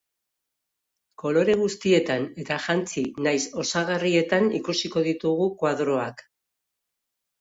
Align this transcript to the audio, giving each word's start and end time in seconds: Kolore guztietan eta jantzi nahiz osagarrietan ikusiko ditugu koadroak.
Kolore 1.23 1.55
guztietan 1.59 2.25
eta 2.43 2.57
jantzi 2.65 3.03
nahiz 3.27 3.43
osagarrietan 3.65 4.49
ikusiko 4.61 5.05
ditugu 5.11 5.49
koadroak. 5.61 6.25